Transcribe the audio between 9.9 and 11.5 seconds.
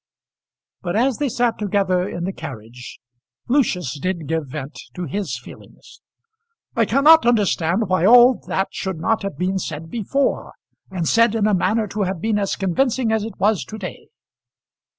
before, and said in